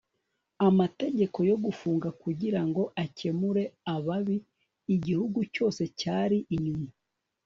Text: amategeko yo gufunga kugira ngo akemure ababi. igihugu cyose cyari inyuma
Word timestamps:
amategeko 0.67 1.37
yo 1.49 1.55
gufunga 1.63 2.07
kugira 2.21 2.61
ngo 2.67 2.83
akemure 3.03 3.63
ababi. 3.95 4.37
igihugu 4.95 5.39
cyose 5.53 5.81
cyari 5.99 6.37
inyuma 6.55 6.89